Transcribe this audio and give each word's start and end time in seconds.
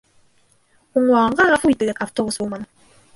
Һуңлағанға 0.97 1.45
ғәфү 1.51 1.73
итегеҙ, 1.75 1.99
автобус 2.07 2.41
булманы 2.43 2.67